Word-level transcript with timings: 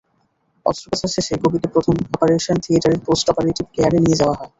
অস্ত্রোপচার 0.65 1.13
শেষে 1.15 1.33
কবিকে 1.41 1.67
প্রথমে 1.73 2.01
অপারেশন 2.07 2.55
থিয়েটারের 2.63 3.03
পোস্ট 3.05 3.25
অপারেটিভ 3.29 3.65
কেয়ারে 3.73 3.97
নিয়ে 3.99 4.19
যাওয়া 4.21 4.35
হয়। 4.35 4.49